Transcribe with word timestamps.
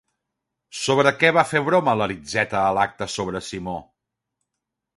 Sobre 0.83 1.11
què 1.23 1.29
va 1.37 1.43
fer 1.49 1.61
broma 1.67 1.95
Aritzeta 2.07 2.59
a 2.63 2.73
l'acte 2.79 3.11
sobre 3.17 3.43
Simó? 3.51 3.77